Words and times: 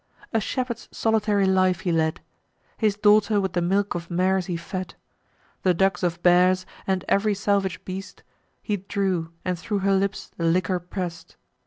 A 0.33 0.39
shepherd's 0.41 0.89
solitary 0.91 1.45
life 1.45 1.81
he 1.81 1.91
led; 1.91 2.21
His 2.79 2.95
daughter 2.95 3.39
with 3.39 3.53
the 3.53 3.61
milk 3.61 3.93
of 3.93 4.09
mares 4.09 4.47
he 4.47 4.57
fed. 4.57 4.95
The 5.61 5.75
dugs 5.75 6.01
of 6.01 6.23
bears, 6.23 6.65
and 6.87 7.05
ev'ry 7.07 7.35
salvage 7.35 7.85
beast, 7.85 8.23
He 8.63 8.77
drew, 8.77 9.31
and 9.45 9.59
thro' 9.59 9.77
her 9.77 9.93
lips 9.93 10.31
the 10.35 10.45
liquor 10.45 10.79
press'd. 10.79 11.35